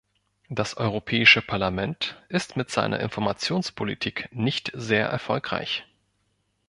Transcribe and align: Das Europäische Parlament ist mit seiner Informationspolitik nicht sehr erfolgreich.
Das 0.49 0.77
Europäische 0.77 1.43
Parlament 1.43 2.19
ist 2.29 2.57
mit 2.57 2.71
seiner 2.71 3.01
Informationspolitik 3.01 4.29
nicht 4.31 4.71
sehr 4.73 5.05
erfolgreich. 5.07 5.85